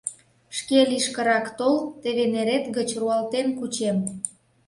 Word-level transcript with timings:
—Шке 0.57 0.79
лишкырак 0.89 1.47
тол, 1.57 1.77
теве 2.01 2.23
нерет 2.33 2.65
гыч 2.77 2.89
руалтен 2.99 3.47
кучем!.. 3.57 3.97